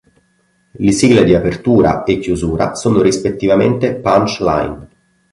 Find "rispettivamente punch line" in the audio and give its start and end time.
3.03-4.87